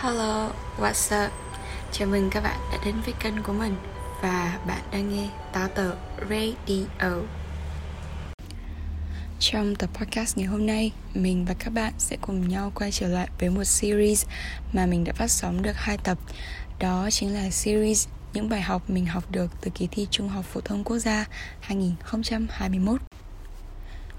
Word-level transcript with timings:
Hello, 0.00 0.52
what's 0.78 1.26
up? 1.26 1.32
Chào 1.92 2.08
mừng 2.08 2.30
các 2.30 2.40
bạn 2.40 2.60
đã 2.72 2.78
đến 2.84 2.94
với 3.04 3.14
kênh 3.20 3.42
của 3.42 3.52
mình 3.52 3.76
và 4.22 4.58
bạn 4.66 4.82
đang 4.92 5.14
nghe 5.14 5.28
Táo 5.52 5.68
Tờ 5.68 5.94
Radio. 6.30 7.10
Trong 9.40 9.74
tập 9.76 9.90
podcast 9.94 10.38
ngày 10.38 10.46
hôm 10.46 10.66
nay, 10.66 10.92
mình 11.14 11.44
và 11.44 11.54
các 11.58 11.70
bạn 11.70 11.92
sẽ 11.98 12.16
cùng 12.20 12.48
nhau 12.48 12.72
quay 12.74 12.92
trở 12.92 13.08
lại 13.08 13.28
với 13.40 13.50
một 13.50 13.64
series 13.64 14.26
mà 14.72 14.86
mình 14.86 15.04
đã 15.04 15.12
phát 15.12 15.30
sóng 15.30 15.62
được 15.62 15.76
hai 15.76 15.98
tập. 15.98 16.18
Đó 16.78 17.08
chính 17.10 17.34
là 17.34 17.50
series 17.50 18.08
những 18.32 18.48
bài 18.48 18.60
học 18.60 18.90
mình 18.90 19.06
học 19.06 19.30
được 19.30 19.50
từ 19.60 19.70
kỳ 19.74 19.88
thi 19.90 20.06
Trung 20.10 20.28
học 20.28 20.44
phổ 20.44 20.60
thông 20.60 20.84
quốc 20.84 20.98
gia 20.98 21.24
2021. 21.60 23.00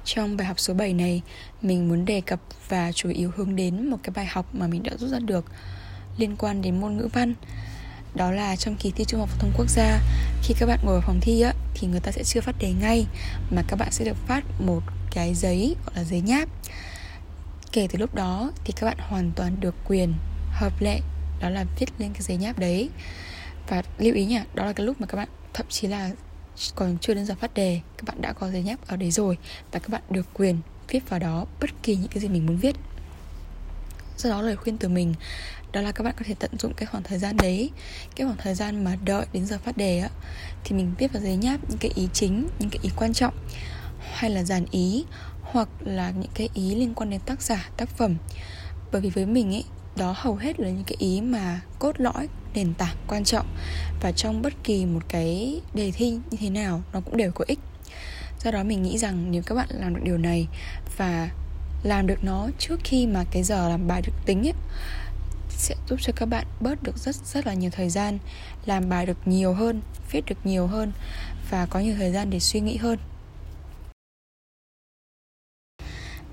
Trong 0.07 0.37
bài 0.37 0.47
học 0.47 0.59
số 0.59 0.73
7 0.73 0.93
này, 0.93 1.21
mình 1.61 1.89
muốn 1.89 2.05
đề 2.05 2.21
cập 2.21 2.39
và 2.69 2.91
chủ 2.91 3.09
yếu 3.09 3.31
hướng 3.35 3.55
đến 3.55 3.89
một 3.89 3.97
cái 4.03 4.11
bài 4.15 4.25
học 4.25 4.55
mà 4.55 4.67
mình 4.67 4.83
đã 4.83 4.91
rút 4.97 5.09
ra 5.09 5.19
được 5.19 5.45
liên 6.17 6.35
quan 6.37 6.61
đến 6.61 6.81
môn 6.81 6.97
ngữ 6.97 7.09
văn. 7.13 7.33
Đó 8.15 8.31
là 8.31 8.55
trong 8.55 8.75
kỳ 8.75 8.91
thi 8.91 9.05
Trung 9.07 9.19
học 9.19 9.29
phổ 9.29 9.37
thông 9.39 9.51
quốc 9.57 9.69
gia, 9.69 9.99
khi 10.43 10.53
các 10.59 10.65
bạn 10.65 10.79
ngồi 10.83 10.93
vào 10.93 11.01
phòng 11.05 11.19
thi 11.21 11.41
á 11.41 11.53
thì 11.73 11.87
người 11.87 11.99
ta 11.99 12.11
sẽ 12.11 12.23
chưa 12.23 12.41
phát 12.41 12.55
đề 12.59 12.73
ngay 12.73 13.05
mà 13.51 13.63
các 13.67 13.75
bạn 13.75 13.91
sẽ 13.91 14.05
được 14.05 14.17
phát 14.27 14.43
một 14.59 14.83
cái 15.11 15.33
giấy 15.33 15.75
gọi 15.85 15.95
là 15.95 16.03
giấy 16.03 16.21
nháp. 16.21 16.49
Kể 17.71 17.87
từ 17.91 17.99
lúc 17.99 18.15
đó 18.15 18.51
thì 18.63 18.73
các 18.75 18.87
bạn 18.87 18.97
hoàn 18.99 19.31
toàn 19.35 19.55
được 19.59 19.75
quyền 19.87 20.13
hợp 20.51 20.81
lệ 20.81 20.99
đó 21.39 21.49
là 21.49 21.65
viết 21.79 21.89
lên 21.97 22.13
cái 22.13 22.21
giấy 22.21 22.37
nháp 22.37 22.59
đấy. 22.59 22.89
Và 23.67 23.83
lưu 23.97 24.13
ý 24.13 24.25
nhá, 24.25 24.45
đó 24.53 24.65
là 24.65 24.73
cái 24.73 24.85
lúc 24.85 25.01
mà 25.01 25.07
các 25.07 25.17
bạn 25.17 25.27
thậm 25.53 25.65
chí 25.69 25.87
là 25.87 26.11
còn 26.75 26.97
chưa 27.01 27.13
đến 27.13 27.25
giờ 27.25 27.35
phát 27.39 27.53
đề, 27.53 27.79
các 27.97 28.03
bạn 28.05 28.21
đã 28.21 28.33
có 28.33 28.51
giấy 28.51 28.63
nháp 28.63 28.87
ở 28.87 28.97
đấy 28.97 29.11
rồi 29.11 29.37
và 29.71 29.79
các 29.79 29.89
bạn 29.89 30.01
được 30.09 30.25
quyền 30.33 30.57
viết 30.87 31.09
vào 31.09 31.19
đó 31.19 31.45
bất 31.61 31.69
kỳ 31.83 31.95
những 31.95 32.07
cái 32.07 32.19
gì 32.19 32.27
mình 32.27 32.45
muốn 32.45 32.57
viết. 32.57 32.75
Do 34.17 34.29
đó 34.29 34.41
lời 34.41 34.55
khuyên 34.55 34.77
từ 34.77 34.89
mình, 34.89 35.13
đó 35.71 35.81
là 35.81 35.91
các 35.91 36.03
bạn 36.03 36.13
có 36.17 36.25
thể 36.25 36.35
tận 36.39 36.51
dụng 36.59 36.73
cái 36.73 36.85
khoảng 36.85 37.03
thời 37.03 37.19
gian 37.19 37.37
đấy, 37.37 37.69
cái 38.15 38.27
khoảng 38.27 38.37
thời 38.37 38.55
gian 38.55 38.83
mà 38.83 38.97
đợi 39.05 39.25
đến 39.33 39.45
giờ 39.45 39.57
phát 39.63 39.77
đề 39.77 39.99
á, 39.99 40.09
thì 40.63 40.75
mình 40.75 40.93
viết 40.97 41.13
vào 41.13 41.23
giấy 41.23 41.35
nháp 41.35 41.69
những 41.69 41.77
cái 41.77 41.91
ý 41.95 42.07
chính, 42.13 42.47
những 42.59 42.69
cái 42.69 42.79
ý 42.83 42.89
quan 42.95 43.13
trọng, 43.13 43.33
hay 43.99 44.29
là 44.31 44.43
dàn 44.43 44.65
ý, 44.71 45.05
hoặc 45.41 45.69
là 45.79 46.11
những 46.11 46.31
cái 46.33 46.49
ý 46.53 46.75
liên 46.75 46.93
quan 46.93 47.09
đến 47.09 47.21
tác 47.25 47.41
giả, 47.41 47.69
tác 47.77 47.89
phẩm. 47.89 48.15
Bởi 48.91 49.01
vì 49.01 49.09
với 49.09 49.25
mình 49.25 49.53
ấy 49.55 49.63
đó 49.97 50.15
hầu 50.17 50.35
hết 50.35 50.59
là 50.59 50.69
những 50.69 50.83
cái 50.83 50.95
ý 50.99 51.21
mà 51.21 51.61
cốt 51.79 51.99
lõi, 51.99 52.27
nền 52.53 52.73
tảng 52.73 52.95
quan 53.07 53.23
trọng. 53.23 53.45
Và 54.01 54.11
trong 54.11 54.41
bất 54.41 54.53
kỳ 54.63 54.85
một 54.85 55.01
cái 55.07 55.61
đề 55.73 55.91
thi 55.91 56.09
như 56.09 56.37
thế 56.39 56.49
nào, 56.49 56.81
nó 56.93 57.01
cũng 57.01 57.17
đều 57.17 57.31
có 57.31 57.45
ích. 57.47 57.59
Do 58.43 58.51
đó 58.51 58.63
mình 58.63 58.83
nghĩ 58.83 58.97
rằng 58.97 59.31
nếu 59.31 59.41
các 59.45 59.55
bạn 59.55 59.67
làm 59.69 59.95
được 59.95 60.01
điều 60.03 60.17
này 60.17 60.47
và 60.97 61.29
làm 61.83 62.07
được 62.07 62.23
nó 62.23 62.47
trước 62.59 62.79
khi 62.83 63.07
mà 63.07 63.23
cái 63.31 63.43
giờ 63.43 63.69
làm 63.69 63.87
bài 63.87 64.01
được 64.01 64.13
tính 64.25 64.47
ấy, 64.47 64.53
sẽ 65.49 65.75
giúp 65.89 65.99
cho 66.01 66.13
các 66.15 66.25
bạn 66.25 66.45
bớt 66.61 66.83
được 66.83 66.97
rất 66.97 67.15
rất 67.15 67.47
là 67.47 67.53
nhiều 67.53 67.69
thời 67.73 67.89
gian 67.89 68.17
làm 68.65 68.89
bài 68.89 69.05
được 69.05 69.17
nhiều 69.25 69.53
hơn, 69.53 69.81
viết 70.11 70.25
được 70.25 70.35
nhiều 70.43 70.67
hơn 70.67 70.91
và 71.49 71.65
có 71.65 71.79
nhiều 71.79 71.95
thời 71.97 72.11
gian 72.11 72.29
để 72.29 72.39
suy 72.39 72.59
nghĩ 72.59 72.77
hơn. 72.77 72.99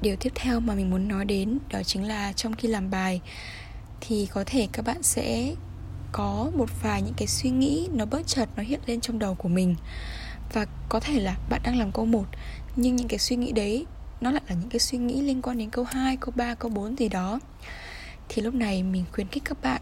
Điều 0.05 0.17
tiếp 0.17 0.33
theo 0.35 0.61
mà 0.61 0.75
mình 0.75 0.91
muốn 0.91 1.09
nói 1.09 1.25
đến 1.25 1.59
đó 1.71 1.83
chính 1.83 2.09
là 2.09 2.33
trong 2.33 2.53
khi 2.53 2.69
làm 2.69 2.91
bài 2.91 3.21
thì 4.01 4.27
có 4.31 4.45
thể 4.47 4.69
các 4.73 4.85
bạn 4.85 5.03
sẽ 5.03 5.55
có 6.13 6.51
một 6.57 6.69
vài 6.83 7.03
những 7.03 7.15
cái 7.17 7.27
suy 7.27 7.51
nghĩ 7.51 7.89
nó 7.93 8.05
bớt 8.05 8.27
chợt 8.27 8.49
nó 8.57 8.63
hiện 8.63 8.81
lên 8.87 9.01
trong 9.01 9.19
đầu 9.19 9.35
của 9.35 9.49
mình. 9.49 9.75
Và 10.53 10.67
có 10.89 11.01
thể 11.01 11.21
là 11.21 11.37
bạn 11.51 11.61
đang 11.65 11.79
làm 11.79 11.93
câu 11.93 12.07
1 12.07 12.25
nhưng 12.77 12.97
những 12.97 13.09
cái 13.09 13.19
suy 13.19 13.37
nghĩ 13.37 13.53
đấy 13.53 13.87
nó 14.21 14.31
lại 14.31 14.43
là 14.49 14.55
những 14.55 14.69
cái 14.71 14.81
suy 14.81 14.99
nghĩ 14.99 15.21
liên 15.21 15.43
quan 15.43 15.59
đến 15.59 15.71
câu 15.71 15.85
2, 15.85 16.17
câu 16.17 16.33
3, 16.37 16.55
câu 16.55 16.71
4 16.71 16.99
gì 16.99 17.09
đó. 17.09 17.41
Thì 18.29 18.43
lúc 18.43 18.55
này 18.55 18.83
mình 18.83 19.05
khuyến 19.13 19.29
khích 19.29 19.43
các 19.45 19.63
bạn 19.63 19.81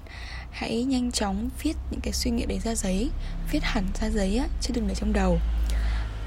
hãy 0.50 0.84
nhanh 0.84 1.12
chóng 1.12 1.48
viết 1.62 1.76
những 1.90 2.00
cái 2.00 2.12
suy 2.12 2.30
nghĩ 2.30 2.46
đấy 2.46 2.58
ra 2.58 2.74
giấy 2.74 3.10
viết 3.52 3.62
hẳn 3.62 3.84
ra 4.00 4.10
giấy 4.10 4.36
á 4.36 4.46
chứ 4.60 4.74
đừng 4.74 4.88
để 4.88 4.94
trong 4.94 5.12
đầu. 5.12 5.38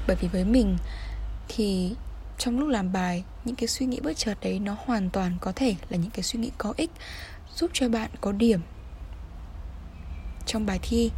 Bởi 0.06 0.16
vì 0.20 0.28
với 0.28 0.44
mình 0.44 0.76
thì 1.48 1.94
trong 2.38 2.58
lúc 2.58 2.68
làm 2.68 2.92
bài 2.92 3.24
những 3.44 3.56
cái 3.56 3.68
suy 3.68 3.86
nghĩ 3.86 4.00
bất 4.00 4.16
chợt 4.16 4.34
đấy 4.40 4.58
nó 4.58 4.76
hoàn 4.84 5.10
toàn 5.10 5.36
có 5.40 5.52
thể 5.56 5.74
là 5.88 5.96
những 5.96 6.10
cái 6.10 6.22
suy 6.22 6.38
nghĩ 6.38 6.50
có 6.58 6.74
ích 6.76 6.90
giúp 7.54 7.70
cho 7.74 7.88
bạn 7.88 8.10
có 8.20 8.32
điểm 8.32 8.60
trong 10.46 10.66
bài 10.66 10.78
thi. 10.82 11.10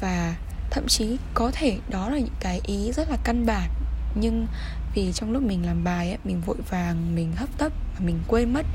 Và 0.00 0.36
thậm 0.70 0.86
chí 0.88 1.16
có 1.34 1.50
thể 1.54 1.78
đó 1.88 2.10
là 2.10 2.18
những 2.18 2.36
cái 2.40 2.60
ý 2.66 2.92
rất 2.92 3.10
là 3.10 3.16
căn 3.24 3.46
bản 3.46 3.70
nhưng 4.14 4.46
vì 4.94 5.12
trong 5.12 5.32
lúc 5.32 5.42
mình 5.42 5.66
làm 5.66 5.84
bài 5.84 6.08
ấy, 6.08 6.18
mình 6.24 6.40
vội 6.40 6.56
vàng 6.70 7.14
mình 7.14 7.32
hấp 7.36 7.58
tấp 7.58 7.72
và 7.94 8.06
mình 8.06 8.18
quên 8.28 8.52
mất 8.52 8.66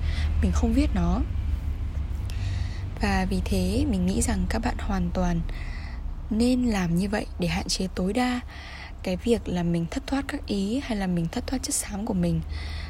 mình 0.41 0.51
không 0.53 0.73
viết 0.73 0.89
nó. 0.95 1.21
Và 3.01 3.25
vì 3.29 3.41
thế 3.45 3.85
mình 3.89 4.05
nghĩ 4.05 4.21
rằng 4.21 4.45
các 4.49 4.59
bạn 4.59 4.75
hoàn 4.79 5.09
toàn 5.13 5.41
nên 6.29 6.65
làm 6.65 6.95
như 6.95 7.09
vậy 7.09 7.25
để 7.39 7.47
hạn 7.47 7.67
chế 7.67 7.87
tối 7.95 8.13
đa 8.13 8.39
cái 9.03 9.17
việc 9.17 9.47
là 9.47 9.63
mình 9.63 9.85
thất 9.91 10.07
thoát 10.07 10.25
các 10.27 10.47
ý 10.47 10.79
hay 10.83 10.97
là 10.97 11.07
mình 11.07 11.27
thất 11.31 11.47
thoát 11.47 11.63
chất 11.63 11.75
xám 11.75 12.05
của 12.05 12.13
mình, 12.13 12.41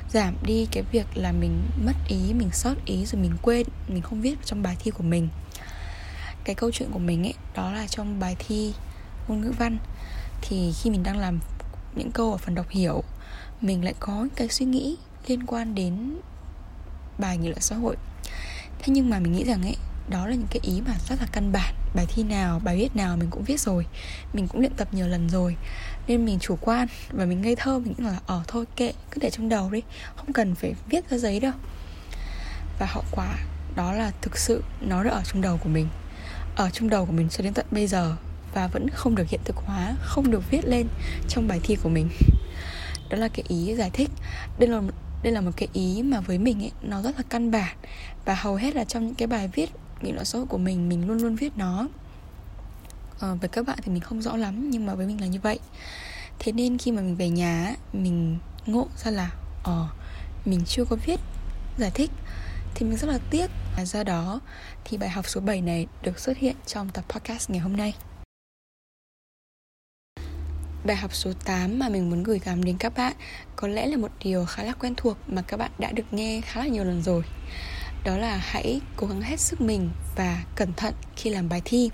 giảm 0.09 0.35
đi 0.43 0.67
cái 0.71 0.83
việc 0.91 1.05
là 1.15 1.31
mình 1.31 1.61
mất 1.85 1.93
ý, 2.07 2.33
mình 2.33 2.49
sót 2.51 2.75
ý 2.85 3.05
rồi 3.05 3.21
mình 3.21 3.37
quên, 3.41 3.67
mình 3.87 4.01
không 4.01 4.21
viết 4.21 4.35
trong 4.45 4.63
bài 4.63 4.75
thi 4.79 4.91
của 4.91 5.03
mình. 5.03 5.27
Cái 6.43 6.55
câu 6.55 6.71
chuyện 6.71 6.91
của 6.91 6.99
mình 6.99 7.23
ấy, 7.23 7.33
đó 7.55 7.71
là 7.71 7.87
trong 7.87 8.19
bài 8.19 8.35
thi 8.39 8.73
ngôn 9.27 9.41
ngữ 9.41 9.51
văn. 9.59 9.77
Thì 10.41 10.73
khi 10.81 10.89
mình 10.89 11.03
đang 11.03 11.17
làm 11.17 11.39
những 11.95 12.11
câu 12.11 12.31
ở 12.31 12.37
phần 12.37 12.55
đọc 12.55 12.69
hiểu, 12.69 13.03
mình 13.61 13.83
lại 13.83 13.93
có 13.99 14.27
cái 14.35 14.49
suy 14.49 14.65
nghĩ 14.65 14.97
liên 15.27 15.45
quan 15.45 15.75
đến 15.75 16.17
bài 17.17 17.37
nghị 17.37 17.47
luận 17.47 17.61
xã 17.61 17.75
hội. 17.75 17.95
Thế 18.79 18.93
nhưng 18.93 19.09
mà 19.09 19.19
mình 19.19 19.33
nghĩ 19.33 19.43
rằng 19.43 19.61
ấy, 19.61 19.75
đó 20.09 20.27
là 20.27 20.35
những 20.35 20.47
cái 20.49 20.59
ý 20.63 20.81
mà 20.87 20.93
rất 21.09 21.15
là 21.19 21.27
căn 21.31 21.51
bản 21.51 21.75
bài 21.95 22.05
thi 22.09 22.23
nào, 22.23 22.61
bài 22.63 22.77
viết 22.77 22.95
nào 22.95 23.17
mình 23.17 23.29
cũng 23.29 23.43
viết 23.43 23.59
rồi. 23.59 23.85
Mình 24.33 24.47
cũng 24.47 24.61
luyện 24.61 24.73
tập 24.73 24.87
nhiều 24.91 25.07
lần 25.07 25.29
rồi. 25.29 25.55
Nên 26.07 26.25
mình 26.25 26.39
chủ 26.39 26.57
quan 26.61 26.87
và 27.11 27.25
mình 27.25 27.41
ngây 27.41 27.55
thơ, 27.55 27.79
mình 27.79 27.93
nghĩ 27.97 28.03
là 28.03 28.19
ờ 28.27 28.43
thôi 28.47 28.65
kệ, 28.75 28.93
cứ 29.11 29.19
để 29.21 29.29
trong 29.29 29.49
đầu 29.49 29.71
đi. 29.71 29.81
Không 30.15 30.33
cần 30.33 30.55
phải 30.55 30.73
viết 30.89 31.09
ra 31.09 31.17
giấy 31.17 31.39
đâu. 31.39 31.53
Và 32.79 32.85
hậu 32.89 33.03
quả 33.11 33.35
đó 33.75 33.93
là 33.93 34.11
thực 34.21 34.37
sự 34.37 34.63
nó 34.81 35.03
đã 35.03 35.11
ở 35.11 35.21
trong 35.25 35.41
đầu 35.41 35.57
của 35.57 35.69
mình. 35.69 35.87
Ở 36.55 36.69
trong 36.69 36.89
đầu 36.89 37.05
của 37.05 37.11
mình 37.11 37.29
cho 37.29 37.43
đến 37.43 37.53
tận 37.53 37.65
bây 37.71 37.87
giờ 37.87 38.15
và 38.53 38.67
vẫn 38.67 38.89
không 38.89 39.15
được 39.15 39.29
hiện 39.29 39.41
thực 39.45 39.55
hóa, 39.55 39.95
không 40.01 40.31
được 40.31 40.51
viết 40.51 40.65
lên 40.65 40.87
trong 41.29 41.47
bài 41.47 41.59
thi 41.63 41.75
của 41.83 41.89
mình. 41.89 42.09
Đó 43.09 43.17
là 43.17 43.27
cái 43.27 43.45
ý 43.47 43.75
giải 43.75 43.89
thích. 43.93 44.09
Đây 44.59 44.69
là 44.69 44.81
đây 45.23 45.33
là 45.33 45.41
một 45.41 45.51
cái 45.57 45.69
ý 45.73 46.01
mà 46.03 46.19
với 46.19 46.37
mình 46.37 46.63
ấy, 46.63 46.71
nó 46.81 47.01
rất 47.01 47.17
là 47.17 47.23
căn 47.29 47.51
bản. 47.51 47.77
Và 48.25 48.35
hầu 48.35 48.55
hết 48.55 48.75
là 48.75 48.83
trong 48.83 49.05
những 49.05 49.15
cái 49.15 49.27
bài 49.27 49.47
viết 49.47 49.69
nghị 50.01 50.11
luận 50.11 50.25
xã 50.25 50.37
hội 50.37 50.47
của 50.47 50.57
mình 50.57 50.89
mình 50.89 51.07
luôn 51.07 51.17
luôn 51.17 51.35
viết 51.35 51.57
nó. 51.57 51.87
Ờ, 53.19 53.35
với 53.35 53.49
các 53.49 53.65
bạn 53.65 53.79
thì 53.83 53.91
mình 53.91 54.01
không 54.01 54.21
rõ 54.21 54.35
lắm 54.35 54.69
nhưng 54.69 54.85
mà 54.85 54.95
với 54.95 55.07
mình 55.07 55.21
là 55.21 55.27
như 55.27 55.39
vậy. 55.39 55.59
Thế 56.39 56.51
nên 56.51 56.77
khi 56.77 56.91
mà 56.91 57.01
mình 57.01 57.15
về 57.15 57.29
nhà 57.29 57.75
mình 57.93 58.37
ngộ 58.65 58.87
ra 59.03 59.11
là 59.11 59.31
ờ 59.63 59.87
mình 60.45 60.61
chưa 60.67 60.85
có 60.85 60.95
viết 61.05 61.19
giải 61.77 61.91
thích 61.93 62.11
thì 62.75 62.85
mình 62.85 62.97
rất 62.97 63.07
là 63.07 63.19
tiếc. 63.29 63.47
Và 63.77 63.85
do 63.85 64.03
đó 64.03 64.39
thì 64.85 64.97
bài 64.97 65.09
học 65.09 65.29
số 65.29 65.41
7 65.41 65.61
này 65.61 65.87
được 66.03 66.19
xuất 66.19 66.37
hiện 66.37 66.55
trong 66.65 66.89
tập 66.89 67.05
podcast 67.09 67.49
ngày 67.49 67.59
hôm 67.59 67.77
nay. 67.77 67.93
Bài 70.85 70.95
học 70.95 71.15
số 71.15 71.33
8 71.45 71.79
mà 71.79 71.89
mình 71.89 72.09
muốn 72.09 72.23
gửi 72.23 72.39
gắm 72.39 72.63
đến 72.63 72.77
các 72.77 72.93
bạn 72.97 73.13
có 73.55 73.67
lẽ 73.67 73.87
là 73.87 73.97
một 73.97 74.11
điều 74.23 74.45
khá 74.45 74.63
là 74.63 74.73
quen 74.73 74.93
thuộc 74.97 75.17
mà 75.27 75.41
các 75.41 75.57
bạn 75.57 75.71
đã 75.79 75.91
được 75.91 76.03
nghe 76.11 76.41
khá 76.41 76.59
là 76.59 76.67
nhiều 76.67 76.83
lần 76.83 77.01
rồi. 77.01 77.23
Đó 78.03 78.17
là 78.17 78.37
hãy 78.37 78.81
cố 78.95 79.07
gắng 79.07 79.21
hết 79.21 79.39
sức 79.39 79.61
mình 79.61 79.89
và 80.15 80.43
cẩn 80.55 80.73
thận 80.73 80.93
khi 81.15 81.29
làm 81.29 81.49
bài 81.49 81.61
thi. 81.65 81.89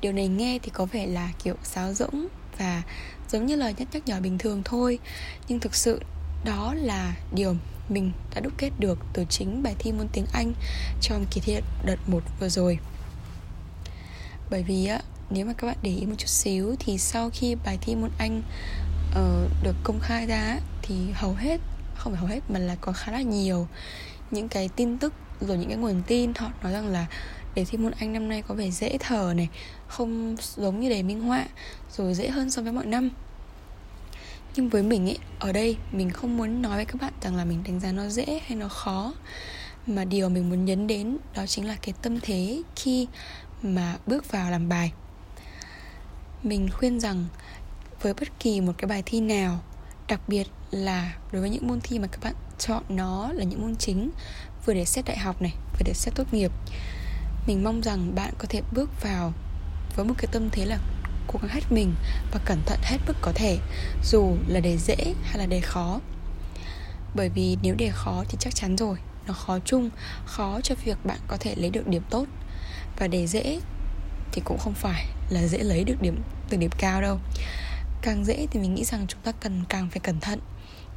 Điều 0.00 0.12
này 0.12 0.28
nghe 0.28 0.58
thì 0.62 0.70
có 0.74 0.84
vẻ 0.84 1.06
là 1.06 1.32
kiểu 1.44 1.54
sáo 1.62 1.92
rỗng 1.92 2.26
và 2.58 2.82
giống 3.28 3.46
như 3.46 3.56
lời 3.56 3.74
nhắc 3.78 3.88
nhắc 3.92 4.02
nhở 4.06 4.20
bình 4.20 4.38
thường 4.38 4.62
thôi, 4.64 4.98
nhưng 5.48 5.60
thực 5.60 5.74
sự 5.74 6.00
đó 6.44 6.74
là 6.76 7.14
điều 7.34 7.56
mình 7.88 8.12
đã 8.34 8.40
đúc 8.40 8.52
kết 8.58 8.70
được 8.78 8.98
từ 9.12 9.24
chính 9.30 9.62
bài 9.62 9.74
thi 9.78 9.92
môn 9.92 10.08
tiếng 10.12 10.26
Anh 10.32 10.52
trong 11.00 11.26
kỳ 11.30 11.40
thi 11.40 11.56
đợt 11.84 12.08
1 12.08 12.22
vừa 12.40 12.48
rồi. 12.48 12.78
Bởi 14.50 14.62
vì 14.62 14.86
á, 14.86 15.00
nếu 15.30 15.46
mà 15.46 15.52
các 15.52 15.66
bạn 15.66 15.76
để 15.82 15.90
ý 15.90 16.06
một 16.06 16.14
chút 16.18 16.28
xíu 16.28 16.76
thì 16.78 16.98
sau 16.98 17.30
khi 17.30 17.54
bài 17.54 17.78
thi 17.80 17.94
môn 17.94 18.10
Anh 18.18 18.42
uh, 19.10 19.64
được 19.64 19.76
công 19.84 20.00
khai 20.00 20.26
ra 20.26 20.58
thì 20.82 20.94
hầu 21.14 21.34
hết 21.34 21.60
không 21.94 22.12
phải 22.12 22.20
hầu 22.20 22.28
hết 22.28 22.40
mà 22.48 22.58
là 22.58 22.76
có 22.80 22.92
khá 22.92 23.12
là 23.12 23.22
nhiều 23.22 23.66
những 24.32 24.48
cái 24.48 24.68
tin 24.76 24.98
tức 24.98 25.12
rồi 25.40 25.58
những 25.58 25.68
cái 25.68 25.78
nguồn 25.78 26.02
tin 26.06 26.32
họ 26.34 26.50
nói 26.62 26.72
rằng 26.72 26.86
là 26.86 27.06
đề 27.54 27.64
thi 27.64 27.78
môn 27.78 27.92
Anh 27.98 28.12
năm 28.12 28.28
nay 28.28 28.42
có 28.42 28.54
vẻ 28.54 28.70
dễ 28.70 28.98
thở 29.00 29.32
này, 29.36 29.48
không 29.88 30.36
giống 30.56 30.80
như 30.80 30.88
đề 30.88 31.02
minh 31.02 31.20
họa, 31.20 31.46
rồi 31.96 32.14
dễ 32.14 32.28
hơn 32.28 32.50
so 32.50 32.62
với 32.62 32.72
mọi 32.72 32.86
năm. 32.86 33.10
Nhưng 34.56 34.68
với 34.68 34.82
mình 34.82 35.08
ấy, 35.08 35.18
ở 35.38 35.52
đây 35.52 35.76
mình 35.92 36.10
không 36.10 36.36
muốn 36.36 36.62
nói 36.62 36.76
với 36.76 36.84
các 36.84 37.00
bạn 37.00 37.12
rằng 37.22 37.36
là 37.36 37.44
mình 37.44 37.62
đánh 37.64 37.80
giá 37.80 37.92
nó 37.92 38.08
dễ 38.08 38.40
hay 38.46 38.56
nó 38.56 38.68
khó. 38.68 39.14
Mà 39.86 40.04
điều 40.04 40.28
mình 40.28 40.50
muốn 40.50 40.64
nhấn 40.64 40.86
đến 40.86 41.18
đó 41.34 41.46
chính 41.46 41.66
là 41.66 41.76
cái 41.82 41.94
tâm 42.02 42.20
thế 42.20 42.62
khi 42.76 43.06
mà 43.62 43.96
bước 44.06 44.32
vào 44.32 44.50
làm 44.50 44.68
bài. 44.68 44.92
Mình 46.42 46.68
khuyên 46.72 47.00
rằng 47.00 47.26
với 48.00 48.14
bất 48.14 48.28
kỳ 48.40 48.60
một 48.60 48.72
cái 48.78 48.88
bài 48.88 49.02
thi 49.06 49.20
nào, 49.20 49.60
đặc 50.08 50.20
biệt 50.28 50.46
là 50.70 51.16
đối 51.32 51.40
với 51.40 51.50
những 51.50 51.66
môn 51.66 51.80
thi 51.80 51.98
mà 51.98 52.06
các 52.06 52.20
bạn 52.22 52.34
chọn 52.66 52.82
nó 52.88 53.32
là 53.32 53.44
những 53.44 53.62
môn 53.62 53.76
chính 53.76 54.10
vừa 54.66 54.74
để 54.74 54.84
xét 54.84 55.04
đại 55.04 55.18
học 55.18 55.42
này, 55.42 55.54
vừa 55.72 55.82
để 55.84 55.92
xét 55.94 56.14
tốt 56.14 56.34
nghiệp. 56.34 56.52
Mình 57.46 57.64
mong 57.64 57.80
rằng 57.80 58.14
bạn 58.14 58.34
có 58.38 58.44
thể 58.48 58.62
bước 58.72 59.02
vào 59.02 59.32
với 59.96 60.04
một 60.06 60.14
cái 60.18 60.26
tâm 60.32 60.50
thế 60.50 60.64
là 60.64 60.78
cố 61.26 61.38
gắng 61.42 61.50
hết 61.50 61.60
mình 61.70 61.94
và 62.32 62.40
cẩn 62.44 62.58
thận 62.66 62.78
hết 62.82 62.98
mức 63.06 63.16
có 63.20 63.32
thể, 63.34 63.58
dù 64.04 64.36
là 64.48 64.60
đề 64.60 64.78
dễ 64.78 65.14
hay 65.22 65.38
là 65.38 65.46
đề 65.46 65.60
khó. 65.60 66.00
Bởi 67.14 67.28
vì 67.28 67.56
nếu 67.62 67.74
đề 67.74 67.90
khó 67.92 68.24
thì 68.28 68.36
chắc 68.40 68.54
chắn 68.54 68.76
rồi, 68.76 68.96
nó 69.26 69.34
khó 69.34 69.58
chung, 69.64 69.90
khó 70.26 70.60
cho 70.60 70.74
việc 70.84 71.04
bạn 71.04 71.18
có 71.28 71.36
thể 71.40 71.54
lấy 71.54 71.70
được 71.70 71.88
điểm 71.88 72.02
tốt. 72.10 72.26
Và 72.98 73.08
đề 73.08 73.26
dễ 73.26 73.60
thì 74.32 74.42
cũng 74.44 74.58
không 74.58 74.74
phải 74.74 75.06
là 75.30 75.46
dễ 75.46 75.58
lấy 75.58 75.84
được 75.84 76.02
điểm 76.02 76.22
từ 76.48 76.56
điểm 76.56 76.70
cao 76.78 77.02
đâu. 77.02 77.18
Càng 78.02 78.24
dễ 78.24 78.46
thì 78.50 78.60
mình 78.60 78.74
nghĩ 78.74 78.84
rằng 78.84 79.06
chúng 79.08 79.20
ta 79.20 79.32
cần 79.32 79.64
càng 79.68 79.88
phải 79.90 80.00
cẩn 80.00 80.20
thận 80.20 80.40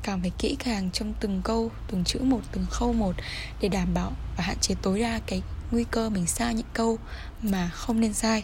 càng 0.05 0.21
phải 0.21 0.31
kỹ 0.37 0.55
càng 0.59 0.89
trong 0.91 1.13
từng 1.19 1.41
câu, 1.43 1.71
từng 1.87 2.03
chữ 2.03 2.19
một, 2.19 2.41
từng 2.51 2.65
khâu 2.69 2.93
một 2.93 3.15
để 3.61 3.69
đảm 3.69 3.93
bảo 3.93 4.11
và 4.37 4.43
hạn 4.43 4.57
chế 4.61 4.75
tối 4.81 4.99
đa 4.99 5.19
cái 5.25 5.41
nguy 5.71 5.83
cơ 5.91 6.09
mình 6.09 6.27
sai 6.27 6.53
những 6.53 6.67
câu 6.73 6.97
mà 7.41 7.69
không 7.73 7.99
nên 7.99 8.13
sai. 8.13 8.43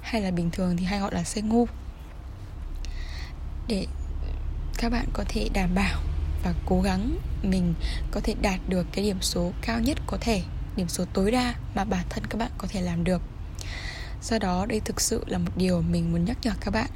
Hay 0.00 0.22
là 0.22 0.30
bình 0.30 0.50
thường 0.50 0.76
thì 0.76 0.84
hay 0.84 1.00
gọi 1.00 1.14
là 1.14 1.24
sai 1.24 1.42
ngu. 1.42 1.66
Để 3.68 3.86
các 4.78 4.92
bạn 4.92 5.06
có 5.12 5.24
thể 5.28 5.48
đảm 5.52 5.74
bảo 5.74 6.00
và 6.44 6.54
cố 6.66 6.80
gắng 6.80 7.18
mình 7.42 7.74
có 8.10 8.20
thể 8.24 8.34
đạt 8.42 8.60
được 8.68 8.86
cái 8.92 9.04
điểm 9.04 9.18
số 9.20 9.52
cao 9.62 9.80
nhất 9.80 9.98
có 10.06 10.18
thể, 10.20 10.42
điểm 10.76 10.88
số 10.88 11.04
tối 11.12 11.30
đa 11.30 11.54
mà 11.74 11.84
bản 11.84 12.04
thân 12.08 12.26
các 12.26 12.38
bạn 12.38 12.50
có 12.58 12.68
thể 12.70 12.80
làm 12.80 13.04
được. 13.04 13.22
Do 14.22 14.38
đó 14.38 14.66
đây 14.66 14.80
thực 14.80 15.00
sự 15.00 15.24
là 15.26 15.38
một 15.38 15.52
điều 15.56 15.82
mình 15.82 16.12
muốn 16.12 16.24
nhắc 16.24 16.38
nhở 16.42 16.52
các 16.60 16.70
bạn 16.70 16.90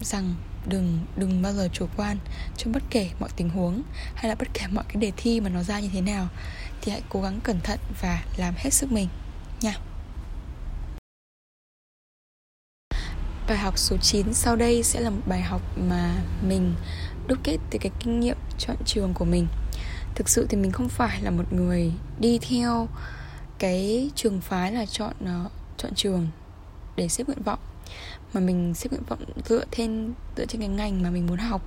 rằng 0.00 0.34
đừng 0.66 0.98
đừng 1.16 1.42
bao 1.42 1.52
giờ 1.52 1.68
chủ 1.72 1.86
quan 1.96 2.18
trong 2.56 2.72
bất 2.72 2.82
kể 2.90 3.10
mọi 3.20 3.28
tình 3.36 3.48
huống 3.48 3.82
hay 4.14 4.28
là 4.28 4.34
bất 4.34 4.48
kể 4.54 4.66
mọi 4.72 4.84
cái 4.88 4.96
đề 4.96 5.12
thi 5.16 5.40
mà 5.40 5.48
nó 5.48 5.62
ra 5.62 5.80
như 5.80 5.88
thế 5.92 6.00
nào, 6.00 6.28
thì 6.80 6.92
hãy 6.92 7.02
cố 7.08 7.20
gắng 7.20 7.40
cẩn 7.44 7.60
thận 7.60 7.78
và 8.00 8.22
làm 8.36 8.54
hết 8.56 8.70
sức 8.70 8.92
mình 8.92 9.08
nha. 9.60 9.74
Bài 13.48 13.58
học 13.58 13.78
số 13.78 13.96
9 13.96 14.34
sau 14.34 14.56
đây 14.56 14.82
sẽ 14.82 15.00
là 15.00 15.10
một 15.10 15.22
bài 15.26 15.42
học 15.42 15.62
mà 15.88 16.14
mình 16.48 16.74
đúc 17.26 17.38
kết 17.42 17.56
từ 17.70 17.78
cái 17.78 17.92
kinh 18.00 18.20
nghiệm 18.20 18.36
chọn 18.58 18.76
trường 18.84 19.14
của 19.14 19.24
mình. 19.24 19.46
Thực 20.14 20.28
sự 20.28 20.46
thì 20.50 20.56
mình 20.56 20.72
không 20.72 20.88
phải 20.88 21.22
là 21.22 21.30
một 21.30 21.52
người 21.52 21.92
đi 22.20 22.38
theo 22.38 22.88
cái 23.58 24.10
trường 24.14 24.40
phái 24.40 24.72
là 24.72 24.86
chọn 24.86 25.12
ờ, 25.24 25.48
chọn 25.76 25.94
trường 25.94 26.28
để 26.96 27.08
xếp 27.08 27.26
nguyện 27.26 27.42
vọng 27.42 27.58
mà 28.32 28.40
mình 28.40 28.74
xếp 28.74 28.90
nguyện 28.90 29.02
vọng 29.08 29.24
dựa 29.48 29.64
trên 29.76 30.12
dựa 30.36 30.46
trên 30.46 30.60
cái 30.60 30.68
ngành 30.68 31.02
mà 31.02 31.10
mình 31.10 31.26
muốn 31.26 31.38
học. 31.38 31.62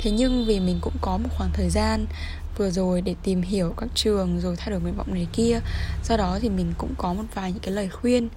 Thế 0.00 0.10
nhưng 0.10 0.44
vì 0.46 0.60
mình 0.60 0.78
cũng 0.80 0.94
có 1.00 1.16
một 1.16 1.28
khoảng 1.36 1.50
thời 1.52 1.70
gian 1.70 2.06
vừa 2.58 2.70
rồi 2.70 3.00
để 3.00 3.14
tìm 3.22 3.42
hiểu 3.42 3.74
các 3.76 3.88
trường 3.94 4.40
rồi 4.40 4.56
thay 4.56 4.70
đổi 4.70 4.80
nguyện 4.80 4.96
vọng 4.96 5.14
này 5.14 5.26
kia, 5.32 5.60
do 6.08 6.16
đó 6.16 6.38
thì 6.42 6.48
mình 6.48 6.72
cũng 6.78 6.94
có 6.98 7.14
một 7.14 7.24
vài 7.34 7.52
những 7.52 7.62
cái 7.62 7.74
lời 7.74 7.88
khuyên 7.88 8.28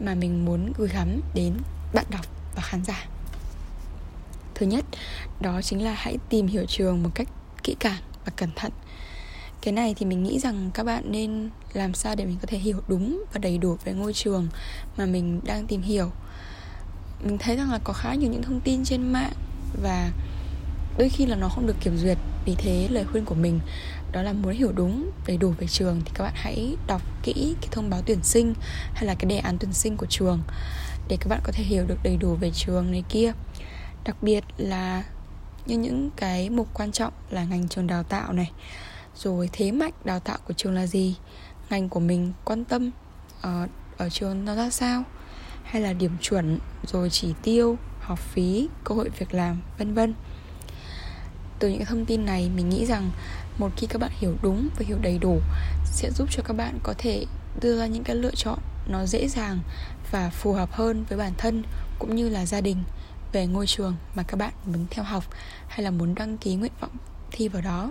mà 0.00 0.14
mình 0.14 0.44
muốn 0.44 0.72
gửi 0.78 0.88
gắm 0.88 1.20
đến 1.34 1.54
bạn 1.94 2.04
đọc 2.10 2.26
và 2.54 2.62
khán 2.62 2.84
giả. 2.84 3.06
Thứ 4.54 4.66
nhất, 4.66 4.84
đó 5.40 5.62
chính 5.62 5.84
là 5.84 5.94
hãy 5.96 6.18
tìm 6.28 6.46
hiểu 6.46 6.64
trường 6.68 7.02
một 7.02 7.10
cách 7.14 7.28
kỹ 7.62 7.76
càng 7.80 8.02
và 8.24 8.32
cẩn 8.36 8.50
thận. 8.56 8.72
Cái 9.60 9.72
này 9.72 9.94
thì 9.98 10.06
mình 10.06 10.22
nghĩ 10.22 10.38
rằng 10.38 10.70
các 10.74 10.86
bạn 10.86 11.12
nên 11.12 11.50
làm 11.72 11.94
sao 11.94 12.14
để 12.16 12.24
mình 12.24 12.38
có 12.42 12.46
thể 12.46 12.58
hiểu 12.58 12.80
đúng 12.88 13.24
và 13.32 13.38
đầy 13.38 13.58
đủ 13.58 13.76
về 13.84 13.92
ngôi 13.92 14.12
trường 14.12 14.48
mà 14.96 15.06
mình 15.06 15.40
đang 15.44 15.66
tìm 15.66 15.82
hiểu 15.82 16.10
mình 17.24 17.38
thấy 17.38 17.56
rằng 17.56 17.70
là 17.70 17.78
có 17.84 17.92
khá 17.92 18.14
nhiều 18.14 18.30
những 18.30 18.42
thông 18.42 18.60
tin 18.60 18.84
trên 18.84 19.12
mạng 19.12 19.32
và 19.82 20.10
đôi 20.98 21.08
khi 21.08 21.26
là 21.26 21.36
nó 21.36 21.48
không 21.48 21.66
được 21.66 21.76
kiểm 21.80 21.96
duyệt 21.96 22.18
vì 22.44 22.54
thế 22.58 22.88
lời 22.90 23.04
khuyên 23.04 23.24
của 23.24 23.34
mình 23.34 23.60
đó 24.12 24.22
là 24.22 24.32
muốn 24.32 24.52
hiểu 24.52 24.72
đúng 24.72 25.10
đầy 25.26 25.36
đủ 25.36 25.54
về 25.58 25.66
trường 25.66 26.00
thì 26.04 26.10
các 26.14 26.24
bạn 26.24 26.32
hãy 26.36 26.76
đọc 26.86 27.02
kỹ 27.22 27.54
cái 27.60 27.68
thông 27.70 27.90
báo 27.90 28.02
tuyển 28.06 28.22
sinh 28.22 28.54
hay 28.94 29.04
là 29.04 29.14
cái 29.14 29.30
đề 29.30 29.38
án 29.38 29.58
tuyển 29.58 29.72
sinh 29.72 29.96
của 29.96 30.06
trường 30.06 30.40
để 31.08 31.16
các 31.20 31.28
bạn 31.28 31.40
có 31.44 31.52
thể 31.52 31.64
hiểu 31.64 31.84
được 31.86 31.98
đầy 32.02 32.16
đủ 32.16 32.34
về 32.34 32.50
trường 32.54 32.90
này 32.90 33.04
kia. 33.08 33.32
Đặc 34.04 34.16
biệt 34.22 34.44
là 34.56 35.04
như 35.66 35.78
những 35.78 36.10
cái 36.16 36.50
mục 36.50 36.68
quan 36.74 36.92
trọng 36.92 37.12
là 37.30 37.44
ngành 37.44 37.68
trường 37.68 37.86
đào 37.86 38.02
tạo 38.02 38.32
này. 38.32 38.50
Rồi 39.16 39.50
thế 39.52 39.72
mạnh 39.72 39.92
đào 40.04 40.20
tạo 40.20 40.38
của 40.48 40.54
trường 40.54 40.74
là 40.74 40.86
gì? 40.86 41.16
Ngành 41.70 41.88
của 41.88 42.00
mình 42.00 42.32
quan 42.44 42.64
tâm 42.64 42.90
ở, 43.40 43.68
ở 43.96 44.08
trường 44.08 44.44
nó 44.44 44.54
ra 44.54 44.70
sao? 44.70 45.04
Hay 45.66 45.82
là 45.82 45.92
điểm 45.92 46.16
chuẩn 46.20 46.58
rồi 46.82 47.10
chỉ 47.10 47.34
tiêu, 47.42 47.78
học 48.00 48.18
phí, 48.18 48.68
cơ 48.84 48.94
hội 48.94 49.10
việc 49.18 49.34
làm, 49.34 49.62
vân 49.78 49.94
vân 49.94 50.14
từ 51.58 51.68
những 51.68 51.84
thông 51.84 52.04
tin 52.04 52.24
này, 52.24 52.50
mình 52.56 52.68
nghĩ 52.68 52.86
rằng 52.86 53.10
một 53.58 53.70
khi 53.76 53.86
các 53.86 54.00
bạn 54.00 54.10
hiểu 54.14 54.34
đúng 54.42 54.68
và 54.78 54.84
hiểu 54.88 54.98
đầy 55.02 55.18
đủ 55.18 55.40
sẽ 55.84 56.10
giúp 56.10 56.28
cho 56.30 56.42
các 56.42 56.56
bạn 56.56 56.78
có 56.82 56.94
thể 56.98 57.24
đưa 57.60 57.78
ra 57.78 57.86
những 57.86 58.04
cái 58.04 58.16
lựa 58.16 58.34
chọn 58.34 58.58
nó 58.88 59.06
dễ 59.06 59.28
dàng 59.28 59.58
và 60.10 60.30
phù 60.30 60.52
hợp 60.52 60.72
hơn 60.72 61.04
với 61.08 61.18
bản 61.18 61.32
thân 61.38 61.62
cũng 61.98 62.16
như 62.16 62.28
là 62.28 62.46
gia 62.46 62.60
đình 62.60 62.76
về 63.32 63.46
ngôi 63.46 63.66
trường 63.66 63.96
mà 64.14 64.22
các 64.22 64.36
bạn 64.36 64.52
muốn 64.66 64.86
theo 64.90 65.04
học 65.04 65.24
hay 65.68 65.82
là 65.82 65.90
muốn 65.90 66.14
đăng 66.14 66.38
ký 66.38 66.54
nguyện 66.54 66.72
vọng 66.80 66.96
thi 67.32 67.48
vào 67.48 67.62
đó. 67.62 67.90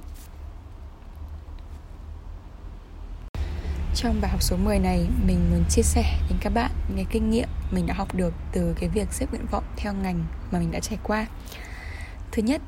Trong 3.95 4.21
bài 4.21 4.31
học 4.31 4.44
số 4.44 4.57
10 4.57 4.80
này, 4.80 5.07
mình 5.25 5.51
muốn 5.51 5.63
chia 5.69 5.81
sẻ 5.81 6.18
đến 6.30 6.38
các 6.42 6.53
bạn 6.53 6.71
những 6.88 6.95
cái 6.97 7.06
kinh 7.09 7.30
nghiệm 7.30 7.50
mình 7.71 7.86
đã 7.86 7.94
học 7.94 8.15
được 8.15 8.33
từ 8.51 8.75
cái 8.80 8.89
việc 8.89 9.13
xếp 9.13 9.25
nguyện 9.31 9.45
vọng 9.51 9.63
theo 9.75 9.94
ngành 9.94 10.24
mà 10.51 10.59
mình 10.59 10.71
đã 10.71 10.80
trải 10.80 11.00
qua. 11.03 11.25
Thứ 12.31 12.42
nhất, 12.42 12.62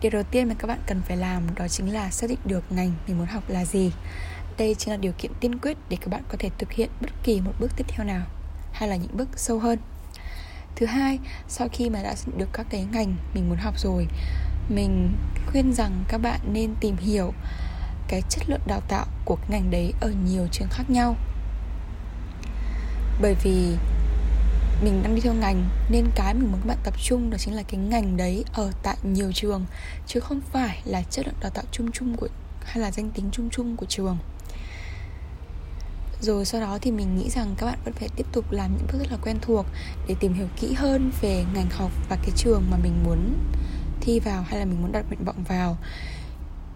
điều 0.00 0.10
đầu 0.10 0.22
tiên 0.22 0.48
mà 0.48 0.54
các 0.58 0.66
bạn 0.68 0.78
cần 0.86 1.02
phải 1.08 1.16
làm 1.16 1.54
đó 1.54 1.68
chính 1.68 1.92
là 1.92 2.10
xác 2.10 2.30
định 2.30 2.38
được 2.44 2.64
ngành 2.72 2.92
mình 3.06 3.18
muốn 3.18 3.26
học 3.26 3.42
là 3.48 3.64
gì. 3.64 3.92
Đây 4.58 4.74
chính 4.74 4.90
là 4.90 4.96
điều 4.96 5.12
kiện 5.18 5.32
tiên 5.40 5.58
quyết 5.58 5.76
để 5.88 5.96
các 6.00 6.08
bạn 6.08 6.22
có 6.28 6.36
thể 6.38 6.50
thực 6.58 6.72
hiện 6.72 6.90
bất 7.00 7.10
kỳ 7.22 7.40
một 7.40 7.52
bước 7.60 7.70
tiếp 7.76 7.84
theo 7.88 8.06
nào 8.06 8.26
hay 8.72 8.88
là 8.88 8.96
những 8.96 9.16
bước 9.16 9.28
sâu 9.36 9.58
hơn. 9.58 9.78
Thứ 10.76 10.86
hai, 10.86 11.18
sau 11.48 11.68
khi 11.72 11.90
mà 11.90 12.02
đã 12.02 12.14
xác 12.14 12.26
định 12.28 12.38
được 12.38 12.48
các 12.52 12.66
cái 12.70 12.86
ngành 12.92 13.16
mình 13.34 13.48
muốn 13.48 13.58
học 13.58 13.78
rồi, 13.78 14.06
mình 14.68 15.12
khuyên 15.46 15.72
rằng 15.72 16.04
các 16.08 16.18
bạn 16.18 16.40
nên 16.52 16.74
tìm 16.80 16.96
hiểu 16.96 17.32
cái 18.08 18.22
chất 18.28 18.50
lượng 18.50 18.60
đào 18.66 18.80
tạo 18.88 19.06
của 19.24 19.38
ngành 19.48 19.70
đấy 19.70 19.92
ở 20.00 20.12
nhiều 20.24 20.46
trường 20.52 20.68
khác 20.70 20.90
nhau. 20.90 21.16
Bởi 23.20 23.34
vì 23.42 23.76
mình 24.84 25.02
đang 25.02 25.14
đi 25.14 25.20
theo 25.20 25.34
ngành, 25.34 25.68
nên 25.90 26.06
cái 26.14 26.34
mình 26.34 26.52
muốn 26.52 26.60
các 26.60 26.66
bạn 26.66 26.78
tập 26.84 26.94
trung 27.02 27.30
đó 27.30 27.38
chính 27.38 27.54
là 27.54 27.62
cái 27.62 27.80
ngành 27.80 28.16
đấy 28.16 28.44
ở 28.52 28.72
tại 28.82 28.96
nhiều 29.02 29.32
trường, 29.32 29.66
chứ 30.06 30.20
không 30.20 30.40
phải 30.52 30.80
là 30.84 31.02
chất 31.02 31.26
lượng 31.26 31.36
đào 31.40 31.50
tạo 31.50 31.64
chung 31.72 31.92
chung 31.92 32.16
của, 32.16 32.28
hay 32.64 32.78
là 32.78 32.90
danh 32.90 33.10
tính 33.10 33.28
chung 33.32 33.50
chung 33.50 33.76
của 33.76 33.86
trường. 33.88 34.18
Rồi 36.20 36.44
sau 36.44 36.60
đó 36.60 36.78
thì 36.82 36.90
mình 36.90 37.16
nghĩ 37.16 37.30
rằng 37.30 37.54
các 37.58 37.66
bạn 37.66 37.78
vẫn 37.84 37.94
phải 37.94 38.08
tiếp 38.16 38.26
tục 38.32 38.52
làm 38.52 38.70
những 38.76 38.86
bước 38.92 38.98
rất 38.98 39.12
là 39.12 39.18
quen 39.22 39.38
thuộc 39.42 39.66
để 40.08 40.14
tìm 40.20 40.34
hiểu 40.34 40.46
kỹ 40.60 40.74
hơn 40.74 41.10
về 41.20 41.44
ngành 41.54 41.70
học 41.70 41.90
và 42.08 42.16
cái 42.16 42.30
trường 42.36 42.62
mà 42.70 42.76
mình 42.82 43.04
muốn 43.04 43.34
thi 44.00 44.20
vào 44.20 44.42
hay 44.42 44.58
là 44.58 44.64
mình 44.64 44.82
muốn 44.82 44.92
đặt 44.92 45.04
nguyện 45.08 45.24
vọng 45.24 45.44
vào 45.48 45.76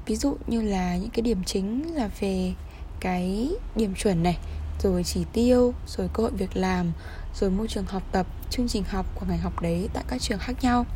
ví 0.07 0.17
dụ 0.17 0.37
như 0.47 0.63
là 0.63 0.97
những 0.97 1.11
cái 1.11 1.23
điểm 1.23 1.45
chính 1.45 1.95
là 1.95 2.11
về 2.21 2.53
cái 3.01 3.51
điểm 3.77 3.95
chuẩn 3.95 4.23
này, 4.23 4.39
rồi 4.83 5.05
chỉ 5.05 5.25
tiêu, 5.33 5.75
rồi 5.87 6.09
cơ 6.13 6.23
hội 6.23 6.33
việc 6.33 6.57
làm, 6.57 6.93
rồi 7.35 7.51
môi 7.51 7.69
trường 7.69 7.87
học 7.87 8.03
tập, 8.13 8.27
chương 8.51 8.69
trình 8.69 8.85
học 8.89 9.07
của 9.15 9.27
ngành 9.29 9.39
học 9.39 9.63
đấy 9.63 9.89
tại 9.93 10.05
các 10.09 10.21
trường 10.21 10.39
khác 10.39 10.57
nhau. 10.63 10.87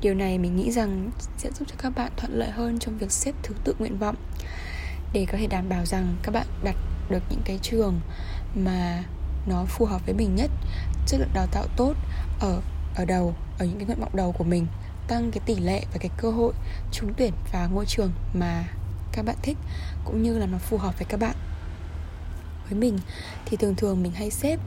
Điều 0.00 0.14
này 0.14 0.38
mình 0.38 0.56
nghĩ 0.56 0.70
rằng 0.70 1.10
sẽ 1.38 1.50
giúp 1.58 1.68
cho 1.68 1.74
các 1.78 1.90
bạn 1.96 2.12
thuận 2.16 2.32
lợi 2.38 2.50
hơn 2.50 2.78
trong 2.78 2.98
việc 2.98 3.12
xếp 3.12 3.34
thứ 3.42 3.54
tự 3.64 3.74
nguyện 3.78 3.98
vọng. 3.98 4.16
Để 5.12 5.26
có 5.32 5.38
thể 5.38 5.46
đảm 5.46 5.68
bảo 5.68 5.84
rằng 5.84 6.16
các 6.22 6.32
bạn 6.32 6.46
đặt 6.62 6.76
được 7.10 7.22
những 7.30 7.42
cái 7.44 7.58
trường 7.62 8.00
mà 8.54 9.04
nó 9.46 9.64
phù 9.64 9.84
hợp 9.84 10.06
với 10.06 10.14
mình 10.14 10.34
nhất, 10.34 10.50
chất 11.06 11.20
lượng 11.20 11.34
đào 11.34 11.46
tạo 11.52 11.66
tốt 11.76 11.94
ở 12.40 12.60
ở 12.94 13.04
đầu, 13.04 13.34
ở 13.58 13.66
những 13.66 13.76
cái 13.76 13.86
nguyện 13.86 14.00
vọng 14.00 14.16
đầu 14.16 14.32
của 14.32 14.44
mình 14.44 14.66
tăng 15.10 15.30
cái 15.30 15.40
tỷ 15.46 15.56
lệ 15.56 15.82
và 15.92 15.98
cái 16.00 16.10
cơ 16.16 16.30
hội 16.30 16.52
trúng 16.92 17.14
tuyển 17.16 17.32
vào 17.52 17.68
ngôi 17.70 17.86
trường 17.86 18.12
mà 18.34 18.64
các 19.12 19.24
bạn 19.24 19.36
thích 19.42 19.56
cũng 20.04 20.22
như 20.22 20.38
là 20.38 20.46
nó 20.46 20.58
phù 20.58 20.78
hợp 20.78 20.98
với 20.98 21.06
các 21.08 21.20
bạn. 21.20 21.36
Với 22.68 22.78
mình 22.78 22.98
thì 23.46 23.56
thường 23.56 23.74
thường 23.74 24.02
mình 24.02 24.12
hay 24.12 24.30
xếp 24.30 24.60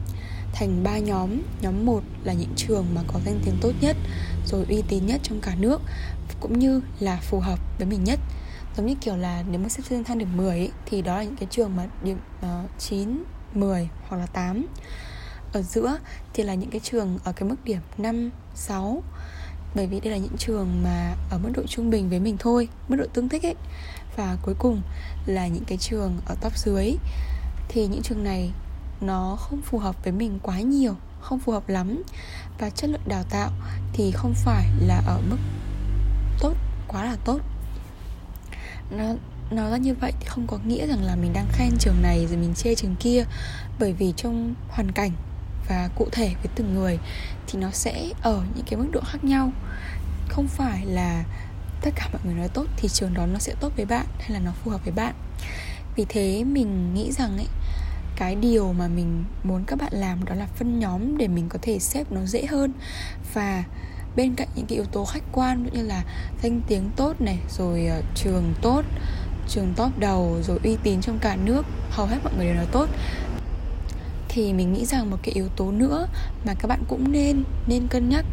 thành 0.54 0.84
ba 0.84 0.98
nhóm. 0.98 1.42
Nhóm 1.62 1.86
1 1.86 2.04
là 2.24 2.34
những 2.34 2.54
trường 2.56 2.86
mà 2.96 3.02
có 3.08 3.20
danh 3.26 3.40
tiếng 3.46 3.58
tốt 3.62 3.72
nhất 3.82 3.98
rồi 4.46 4.66
uy 4.70 4.84
tín 4.88 5.06
nhất 5.06 5.22
trong 5.24 5.42
cả 5.42 5.56
nước 5.60 5.82
cũng 6.40 6.60
như 6.60 6.82
là 7.00 7.20
phù 7.22 7.40
hợp 7.40 7.60
với 7.78 7.88
mình 7.88 8.04
nhất. 8.04 8.20
Giống 8.78 8.86
như 8.86 8.96
kiểu 9.02 9.16
là 9.16 9.44
nếu 9.52 9.60
mà 9.60 9.70
xếp 9.70 9.84
trên 9.90 10.04
thang 10.04 10.18
điểm 10.18 10.38
10 10.38 10.50
ấy, 10.50 10.72
thì 10.86 11.02
đó 11.02 11.18
là 11.18 11.24
những 11.24 11.36
cái 11.36 11.48
trường 11.52 11.76
mà 11.76 11.88
điểm 12.04 12.18
uh, 12.40 12.70
9, 12.80 13.24
10 13.54 13.90
hoặc 14.08 14.18
là 14.18 14.26
8 14.26 14.66
ở 15.54 15.62
giữa 15.62 15.98
thì 16.34 16.44
là 16.44 16.54
những 16.54 16.70
cái 16.70 16.82
trường 16.84 17.20
ở 17.24 17.32
cái 17.32 17.50
mức 17.50 17.56
điểm 17.64 17.80
5, 17.98 18.30
6 18.56 19.04
bởi 19.76 19.88
vì 19.88 20.00
đây 20.00 20.12
là 20.12 20.18
những 20.18 20.38
trường 20.38 20.84
mà 20.84 21.16
ở 21.30 21.38
mức 21.38 21.50
độ 21.56 21.64
trung 21.68 21.90
bình 21.90 22.10
với 22.10 22.20
mình 22.20 22.38
thôi, 22.40 22.68
mức 22.88 22.96
độ 22.96 23.06
tương 23.14 23.30
thích 23.30 23.44
ấy. 23.44 23.56
Và 24.16 24.38
cuối 24.42 24.56
cùng 24.60 24.82
là 25.26 25.48
những 25.48 25.66
cái 25.66 25.78
trường 25.78 26.18
ở 26.26 26.36
top 26.42 26.58
dưới. 26.58 26.96
Thì 27.68 27.88
những 27.88 28.02
trường 28.02 28.24
này 28.24 28.52
nó 29.02 29.36
không 29.40 29.62
phù 29.62 29.80
hợp 29.80 30.04
với 30.04 30.14
mình 30.14 30.40
quá 30.42 30.60
nhiều, 30.60 30.96
không 31.22 31.40
phù 31.40 31.52
hợp 31.52 31.70
lắm. 31.70 32.04
Và 32.60 32.70
chất 32.70 32.90
lượng 32.90 33.08
đào 33.08 33.24
tạo 33.30 33.52
thì 33.94 34.12
không 34.12 34.34
phải 34.34 34.66
là 34.80 35.02
ở 35.08 35.22
mức 35.30 35.38
tốt, 36.40 36.54
quá 36.88 37.06
là 37.06 37.16
tốt. 37.26 37.40
Nó 38.92 39.04
nói 39.52 39.72
ra 39.72 39.78
như 39.78 39.94
vậy 39.94 40.14
thì 40.20 40.26
không 40.26 40.48
có 40.48 40.60
nghĩa 40.66 40.88
rằng 40.88 41.04
là 41.04 41.16
mình 41.16 41.34
đang 41.34 41.48
khen 41.52 41.70
trường 41.80 42.02
này 42.02 42.28
rồi 42.28 42.38
mình 42.38 42.54
chê 42.54 42.76
trường 42.76 42.96
kia. 43.00 43.24
Bởi 43.80 43.94
vì 43.94 44.14
trong 44.18 44.54
hoàn 44.70 44.92
cảnh 44.92 45.12
và 45.68 45.90
cụ 45.96 46.08
thể 46.12 46.28
với 46.28 46.52
từng 46.56 46.74
người 46.74 47.00
thì 47.48 47.60
nó 47.60 47.72
sẽ 47.72 48.10
ở 48.22 48.44
những 48.56 48.66
cái 48.66 48.80
mức 48.80 48.88
độ 48.92 49.02
khác 49.06 49.24
nhau. 49.24 49.52
Không 50.30 50.48
phải 50.48 50.86
là 50.86 51.24
tất 51.82 51.90
cả 51.96 52.10
mọi 52.14 52.22
người 52.26 52.34
nói 52.34 52.50
tốt 52.54 52.66
thì 52.78 52.90
trường 52.90 53.14
đó 53.14 53.26
nó 53.26 53.40
sẽ 53.40 53.54
tốt 53.60 53.72
với 53.76 53.86
bạn 53.86 54.06
hay 54.20 54.32
là 54.32 54.40
nó 54.40 54.52
phù 54.52 54.72
hợp 54.72 54.84
với 54.84 54.94
bạn. 54.94 55.14
Vì 55.96 56.06
thế 56.10 56.44
mình 56.44 56.94
nghĩ 56.94 57.12
rằng 57.12 57.38
ấy, 57.38 57.48
cái 58.16 58.36
điều 58.36 58.74
mà 58.74 58.88
mình 58.88 59.24
muốn 59.44 59.64
các 59.68 59.80
bạn 59.80 59.94
làm 59.94 60.26
đó 60.26 60.36
là 60.36 60.48
phân 60.56 60.80
nhóm 60.80 61.18
để 61.18 61.28
mình 61.28 61.50
có 61.50 61.60
thể 61.62 61.80
xếp 61.80 62.12
nó 62.12 62.26
dễ 62.26 62.46
hơn. 62.46 62.74
Và 63.34 63.64
bên 64.16 64.36
cạnh 64.36 64.48
những 64.56 64.66
cái 64.66 64.76
yếu 64.76 64.86
tố 64.86 65.06
khách 65.06 65.24
quan 65.32 65.70
như 65.74 65.82
là 65.82 66.04
danh 66.44 66.62
tiếng 66.68 66.90
tốt 66.96 67.22
này, 67.22 67.38
rồi 67.50 67.86
ờ, 67.86 68.02
trường 68.16 68.54
tốt, 68.62 68.82
trường 69.48 69.74
top 69.76 70.00
đầu, 70.00 70.38
rồi 70.44 70.60
uy 70.64 70.78
tín 70.84 71.02
trong 71.02 71.20
cả 71.20 71.36
nước, 71.36 71.66
hầu 71.90 72.06
hết 72.06 72.18
mọi 72.24 72.34
người 72.38 72.46
đều 72.46 72.56
nói 72.56 72.68
tốt 72.72 72.90
thì 74.34 74.54
mình 74.54 74.74
nghĩ 74.74 74.86
rằng 74.86 75.10
một 75.10 75.18
cái 75.24 75.34
yếu 75.34 75.48
tố 75.48 75.72
nữa 75.72 76.08
mà 76.46 76.54
các 76.54 76.68
bạn 76.68 76.84
cũng 76.88 77.12
nên 77.12 77.44
nên 77.68 77.88
cân 77.88 78.10
nhắc, 78.10 78.26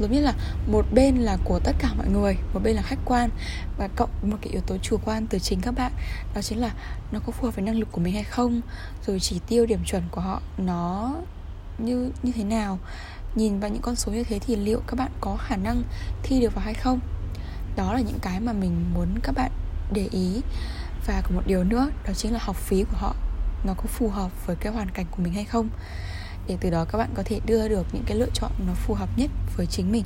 giống 0.00 0.12
như 0.12 0.20
là 0.20 0.34
một 0.66 0.86
bên 0.94 1.16
là 1.16 1.36
của 1.44 1.60
tất 1.64 1.72
cả 1.78 1.88
mọi 1.96 2.08
người, 2.08 2.36
một 2.54 2.60
bên 2.64 2.76
là 2.76 2.82
khách 2.82 2.98
quan 3.04 3.30
và 3.78 3.88
cộng 3.96 4.10
một 4.22 4.36
cái 4.42 4.52
yếu 4.52 4.60
tố 4.60 4.76
chủ 4.78 4.96
quan 5.04 5.26
từ 5.26 5.38
chính 5.38 5.60
các 5.60 5.74
bạn, 5.74 5.92
đó 6.34 6.42
chính 6.42 6.58
là 6.58 6.70
nó 7.12 7.20
có 7.26 7.32
phù 7.32 7.46
hợp 7.46 7.56
với 7.56 7.64
năng 7.64 7.78
lực 7.78 7.88
của 7.92 8.00
mình 8.00 8.14
hay 8.14 8.24
không, 8.24 8.60
rồi 9.06 9.20
chỉ 9.20 9.40
tiêu 9.48 9.66
điểm 9.66 9.84
chuẩn 9.84 10.02
của 10.10 10.20
họ 10.20 10.42
nó 10.58 11.14
như 11.78 12.10
như 12.22 12.32
thế 12.32 12.44
nào. 12.44 12.78
Nhìn 13.34 13.60
vào 13.60 13.70
những 13.70 13.82
con 13.82 13.96
số 13.96 14.12
như 14.12 14.24
thế 14.24 14.38
thì 14.38 14.56
liệu 14.56 14.80
các 14.86 14.98
bạn 14.98 15.10
có 15.20 15.36
khả 15.36 15.56
năng 15.56 15.82
thi 16.22 16.40
được 16.40 16.54
vào 16.54 16.64
hay 16.64 16.74
không? 16.74 17.00
Đó 17.76 17.92
là 17.92 18.00
những 18.00 18.18
cái 18.22 18.40
mà 18.40 18.52
mình 18.52 18.84
muốn 18.94 19.08
các 19.22 19.34
bạn 19.34 19.50
để 19.92 20.08
ý. 20.12 20.40
Và 21.06 21.22
có 21.24 21.34
một 21.34 21.42
điều 21.46 21.64
nữa, 21.64 21.90
đó 22.06 22.12
chính 22.12 22.32
là 22.32 22.38
học 22.42 22.56
phí 22.56 22.84
của 22.84 22.96
họ 22.96 23.14
nó 23.64 23.74
có 23.74 23.82
phù 23.82 24.08
hợp 24.08 24.46
với 24.46 24.56
cái 24.56 24.72
hoàn 24.72 24.90
cảnh 24.90 25.06
của 25.10 25.22
mình 25.22 25.32
hay 25.32 25.44
không. 25.44 25.68
Để 26.46 26.56
từ 26.60 26.70
đó 26.70 26.84
các 26.84 26.98
bạn 26.98 27.10
có 27.14 27.22
thể 27.26 27.40
đưa 27.46 27.68
được 27.68 27.86
những 27.92 28.04
cái 28.06 28.16
lựa 28.16 28.30
chọn 28.34 28.52
nó 28.66 28.74
phù 28.74 28.94
hợp 28.94 29.08
nhất 29.16 29.30
với 29.56 29.66
chính 29.66 29.92
mình. 29.92 30.04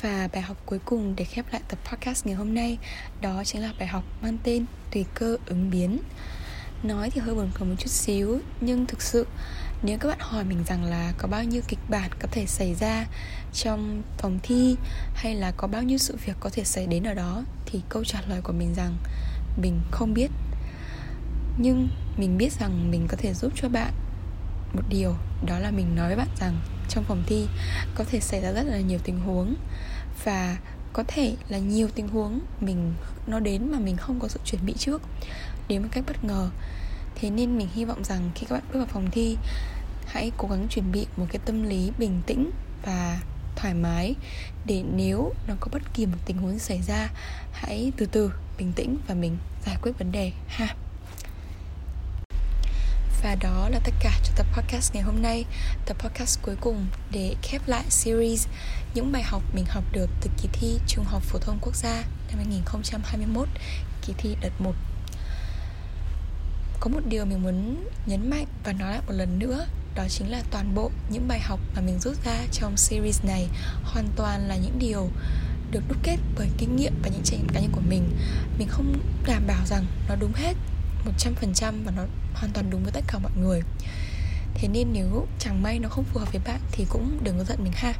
Và 0.00 0.28
bài 0.32 0.42
học 0.42 0.56
cuối 0.66 0.78
cùng 0.84 1.16
để 1.16 1.24
khép 1.24 1.44
lại 1.52 1.62
tập 1.68 1.78
podcast 1.90 2.26
ngày 2.26 2.34
hôm 2.34 2.54
nay, 2.54 2.78
đó 3.20 3.44
chính 3.44 3.62
là 3.62 3.72
bài 3.78 3.88
học 3.88 4.04
mang 4.22 4.38
tên 4.42 4.64
tùy 4.92 5.04
cơ 5.14 5.36
ứng 5.46 5.70
biến. 5.70 5.98
Nói 6.82 7.10
thì 7.10 7.20
hơi 7.20 7.34
buồn 7.34 7.50
cười 7.54 7.68
một 7.68 7.74
chút 7.78 7.90
xíu, 7.90 8.40
nhưng 8.60 8.86
thực 8.86 9.02
sự, 9.02 9.26
nếu 9.82 9.98
các 9.98 10.08
bạn 10.08 10.18
hỏi 10.20 10.44
mình 10.44 10.64
rằng 10.66 10.84
là 10.84 11.12
có 11.18 11.28
bao 11.28 11.44
nhiêu 11.44 11.62
kịch 11.68 11.78
bản 11.88 12.10
có 12.20 12.28
thể 12.32 12.46
xảy 12.46 12.74
ra 12.74 13.06
trong 13.52 14.02
phòng 14.18 14.38
thi, 14.42 14.76
hay 15.14 15.34
là 15.34 15.52
có 15.56 15.66
bao 15.66 15.82
nhiêu 15.82 15.98
sự 15.98 16.16
việc 16.24 16.36
có 16.40 16.50
thể 16.52 16.64
xảy 16.64 16.86
đến 16.86 17.04
ở 17.04 17.14
đó, 17.14 17.42
thì 17.66 17.80
câu 17.88 18.04
trả 18.04 18.20
lời 18.28 18.40
của 18.42 18.52
mình 18.52 18.74
rằng 18.74 18.96
mình 19.56 19.80
không 19.90 20.14
biết. 20.14 20.30
Nhưng 21.58 21.88
mình 22.16 22.38
biết 22.38 22.52
rằng 22.52 22.90
mình 22.90 23.06
có 23.08 23.16
thể 23.16 23.34
giúp 23.34 23.52
cho 23.56 23.68
bạn 23.68 23.92
một 24.74 24.82
điều, 24.88 25.14
đó 25.46 25.58
là 25.58 25.70
mình 25.70 25.96
nói 25.96 26.06
với 26.06 26.16
bạn 26.16 26.28
rằng 26.40 26.56
trong 26.88 27.04
phòng 27.04 27.22
thi 27.26 27.46
có 27.94 28.04
thể 28.04 28.20
xảy 28.20 28.40
ra 28.40 28.52
rất 28.52 28.62
là 28.62 28.78
nhiều 28.78 28.98
tình 29.04 29.20
huống 29.20 29.54
và 30.24 30.56
có 30.92 31.04
thể 31.08 31.36
là 31.48 31.58
nhiều 31.58 31.88
tình 31.94 32.08
huống 32.08 32.40
mình, 32.60 32.94
nó 33.26 33.40
đến 33.40 33.72
mà 33.72 33.78
mình 33.78 33.96
không 33.96 34.20
có 34.20 34.28
sự 34.28 34.40
chuẩn 34.44 34.66
bị 34.66 34.74
trước. 34.78 35.02
Đến 35.68 35.82
một 35.82 35.88
cách 35.92 36.04
bất 36.06 36.24
ngờ, 36.24 36.50
thế 37.14 37.30
nên 37.30 37.58
mình 37.58 37.68
hy 37.74 37.84
vọng 37.84 38.04
rằng 38.04 38.30
khi 38.34 38.46
các 38.46 38.54
bạn 38.56 38.64
bước 38.72 38.78
vào 38.78 38.86
phòng 38.86 39.10
thi, 39.10 39.36
hãy 40.06 40.32
cố 40.36 40.48
gắng 40.48 40.66
chuẩn 40.70 40.92
bị 40.92 41.06
một 41.16 41.26
cái 41.32 41.40
tâm 41.44 41.62
lý 41.62 41.92
bình 41.98 42.20
tĩnh 42.26 42.50
và 42.84 43.20
thoải 43.56 43.74
mái 43.74 44.14
để 44.64 44.82
nếu 44.94 45.32
nó 45.48 45.54
có 45.60 45.68
bất 45.72 45.82
kỳ 45.94 46.06
một 46.06 46.18
tình 46.24 46.36
huống 46.36 46.58
xảy 46.58 46.82
ra, 46.82 47.08
hãy 47.52 47.92
từ 47.96 48.06
từ, 48.06 48.32
bình 48.58 48.72
tĩnh 48.72 48.96
và 49.06 49.14
mình 49.14 49.36
giải 49.66 49.76
quyết 49.82 49.98
vấn 49.98 50.12
đề, 50.12 50.32
ha. 50.48 50.74
Và 53.22 53.34
đó 53.34 53.68
là 53.68 53.80
tất 53.84 53.94
cả 54.00 54.10
cho 54.24 54.32
tập 54.36 54.46
podcast 54.52 54.94
ngày 54.94 55.02
hôm 55.02 55.22
nay. 55.22 55.44
Tập 55.86 55.96
podcast 55.98 56.42
cuối 56.42 56.56
cùng 56.60 56.86
để 57.10 57.34
khép 57.42 57.62
lại 57.66 57.84
series 57.88 58.46
Những 58.94 59.12
bài 59.12 59.22
học 59.22 59.42
mình 59.54 59.64
học 59.68 59.84
được 59.92 60.10
từ 60.20 60.30
kỳ 60.42 60.48
thi 60.52 60.78
Trung 60.86 61.04
học 61.04 61.22
Phổ 61.22 61.38
thông 61.38 61.58
Quốc 61.60 61.76
gia 61.76 62.02
năm 62.28 62.36
2021 62.36 63.48
Kỳ 64.06 64.12
thi 64.18 64.36
đợt 64.40 64.60
1 64.60 64.72
Có 66.80 66.90
một 66.90 67.00
điều 67.08 67.24
mình 67.24 67.42
muốn 67.42 67.84
nhấn 68.06 68.30
mạnh 68.30 68.46
và 68.64 68.72
nói 68.72 68.90
lại 68.90 69.00
một 69.06 69.12
lần 69.12 69.38
nữa. 69.38 69.66
Đó 69.94 70.04
chính 70.08 70.30
là 70.30 70.42
toàn 70.50 70.74
bộ 70.74 70.90
những 71.10 71.28
bài 71.28 71.40
học 71.40 71.60
mà 71.74 71.80
mình 71.80 71.98
rút 71.98 72.24
ra 72.24 72.36
trong 72.52 72.76
series 72.76 73.24
này. 73.24 73.48
Hoàn 73.82 74.08
toàn 74.16 74.48
là 74.48 74.56
những 74.56 74.78
điều 74.78 75.08
được 75.70 75.82
đúc 75.88 75.98
kết 76.02 76.16
bởi 76.38 76.48
kinh 76.58 76.76
nghiệm 76.76 76.94
và 77.02 77.08
những 77.08 77.22
trải 77.24 77.38
nghiệm 77.38 77.48
cá 77.48 77.60
nhân 77.60 77.72
của 77.72 77.82
mình. 77.88 78.16
Mình 78.58 78.68
không 78.68 79.00
đảm 79.26 79.46
bảo 79.46 79.66
rằng 79.66 79.86
nó 80.08 80.14
đúng 80.14 80.32
hết 80.34 80.54
100% 81.18 81.74
và 81.84 81.92
nó 81.96 82.02
hoàn 82.34 82.52
toàn 82.52 82.70
đúng 82.70 82.82
với 82.82 82.92
tất 82.92 83.04
cả 83.08 83.18
mọi 83.18 83.32
người. 83.36 83.62
Thế 84.54 84.68
nên 84.68 84.88
nếu 84.92 85.26
chẳng 85.38 85.62
may 85.62 85.78
nó 85.78 85.88
không 85.88 86.04
phù 86.04 86.20
hợp 86.20 86.32
với 86.32 86.40
bạn 86.44 86.60
thì 86.72 86.86
cũng 86.88 87.18
đừng 87.22 87.38
có 87.38 87.44
giận 87.44 87.64
mình 87.64 87.72
ha. 87.76 87.92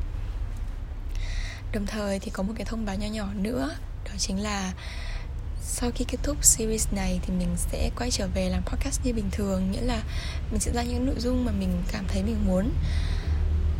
Đồng 1.72 1.86
thời 1.86 2.18
thì 2.18 2.30
có 2.30 2.42
một 2.42 2.52
cái 2.56 2.64
thông 2.64 2.84
báo 2.84 2.96
nho 2.96 3.06
nhỏ 3.06 3.28
nữa. 3.34 3.70
Đó 4.04 4.12
chính 4.18 4.40
là 4.40 4.72
sau 5.72 5.90
khi 5.94 6.04
kết 6.08 6.18
thúc 6.22 6.44
series 6.44 6.92
này 6.92 7.20
thì 7.22 7.34
mình 7.34 7.48
sẽ 7.56 7.90
quay 7.96 8.10
trở 8.10 8.28
về 8.34 8.48
làm 8.48 8.62
podcast 8.62 9.00
như 9.04 9.12
bình 9.12 9.28
thường, 9.32 9.70
Nghĩa 9.70 9.80
là 9.80 10.02
mình 10.50 10.60
sẽ 10.60 10.72
ra 10.72 10.82
những 10.82 11.06
nội 11.06 11.14
dung 11.18 11.44
mà 11.44 11.52
mình 11.52 11.82
cảm 11.92 12.04
thấy 12.08 12.22
mình 12.22 12.46
muốn 12.46 12.70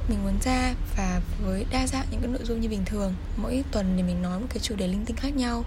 mình 0.09 0.25
muốn 0.25 0.39
ra 0.45 0.75
và 0.97 1.21
với 1.45 1.67
đa 1.71 1.87
dạng 1.87 2.07
những 2.11 2.21
cái 2.21 2.31
nội 2.31 2.45
dung 2.45 2.61
như 2.61 2.69
bình 2.69 2.85
thường. 2.87 3.15
Mỗi 3.37 3.65
tuần 3.73 3.95
thì 3.97 4.03
mình 4.03 4.23
nói 4.23 4.41
một 4.41 4.47
cái 4.51 4.59
chủ 4.59 4.77
đề 4.77 4.87
linh 4.87 5.05
tinh 5.05 5.17
khác 5.17 5.37
nhau. 5.37 5.65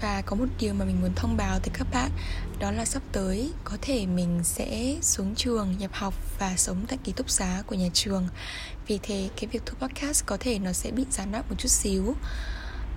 Và 0.00 0.22
có 0.26 0.36
một 0.36 0.46
điều 0.60 0.74
mà 0.74 0.84
mình 0.84 1.00
muốn 1.00 1.14
thông 1.16 1.36
báo 1.36 1.58
tới 1.58 1.70
các 1.72 1.86
bạn, 1.92 2.10
đó 2.58 2.70
là 2.70 2.84
sắp 2.84 3.02
tới 3.12 3.52
có 3.64 3.76
thể 3.82 4.06
mình 4.06 4.40
sẽ 4.44 4.96
xuống 5.02 5.34
trường, 5.34 5.78
nhập 5.78 5.90
học 5.94 6.14
và 6.38 6.56
sống 6.56 6.84
tại 6.88 6.98
ký 7.04 7.12
túc 7.12 7.30
xá 7.30 7.62
của 7.66 7.74
nhà 7.74 7.88
trường. 7.92 8.28
Vì 8.86 8.98
thế 9.02 9.28
cái 9.36 9.48
việc 9.52 9.62
thu 9.66 9.74
podcast 9.78 10.26
có 10.26 10.36
thể 10.40 10.58
nó 10.58 10.72
sẽ 10.72 10.90
bị 10.90 11.04
gián 11.10 11.32
đoạn 11.32 11.44
một 11.48 11.54
chút 11.58 11.68
xíu. 11.68 12.14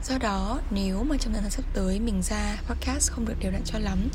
Do 0.04 0.18
đó, 0.18 0.60
nếu 0.72 1.04
mà 1.04 1.18
trong 1.18 1.34
thời 1.34 1.42
gian 1.42 1.52
sắp 1.52 1.66
tới 1.74 2.00
mình 2.00 2.22
ra 2.22 2.58
podcast 2.68 3.12
không 3.12 3.26
được 3.26 3.36
đều 3.40 3.52
đặn 3.52 3.62
cho 3.66 3.80
lắm 3.80 4.10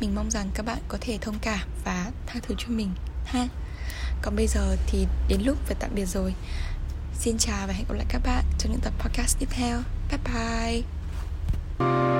Mình 0.00 0.14
mong 0.14 0.30
rằng 0.30 0.50
các 0.54 0.66
bạn 0.66 0.78
có 0.88 0.98
thể 1.00 1.18
thông 1.20 1.38
cảm 1.42 1.68
và 1.84 2.10
tha 2.26 2.40
thứ 2.42 2.54
cho 2.58 2.68
mình 2.68 2.90
ha? 3.24 3.48
Còn 4.22 4.36
bây 4.36 4.46
giờ 4.46 4.76
thì 4.86 5.06
đến 5.28 5.40
lúc 5.42 5.58
phải 5.66 5.76
tạm 5.80 5.90
biệt 5.94 6.06
rồi. 6.06 6.34
Xin 7.18 7.38
chào 7.38 7.66
và 7.66 7.72
hẹn 7.72 7.84
gặp 7.88 7.94
lại 7.94 8.06
các 8.08 8.22
bạn 8.24 8.44
trong 8.58 8.72
những 8.72 8.80
tập 8.80 8.92
podcast 8.98 9.38
tiếp 9.38 9.48
theo. 9.50 9.78
Bye 10.10 10.82
bye! 11.78 12.15